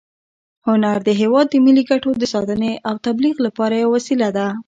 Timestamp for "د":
1.07-1.09, 1.49-1.55, 2.17-2.23